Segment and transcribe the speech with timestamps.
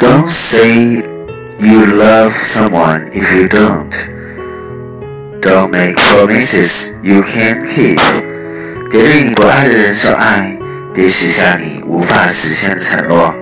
[0.00, 1.04] Don't say
[1.60, 3.92] you love someone if you don't.
[5.42, 8.00] Don't make promises you can't keep.
[8.90, 10.58] 别对你不爱的人说爱，
[10.94, 13.34] 别许下你无法实现的承诺。